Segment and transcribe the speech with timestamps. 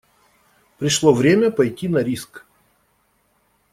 [0.79, 2.43] Пришло время пойти на риск.